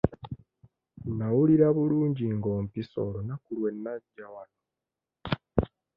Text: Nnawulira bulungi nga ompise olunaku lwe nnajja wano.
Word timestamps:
Nnawulira 1.09 1.67
bulungi 1.77 2.25
nga 2.37 2.49
ompise 2.59 2.95
olunaku 3.07 3.47
lwe 3.57 3.69
nnajja 3.75 4.27
wano. 4.33 4.59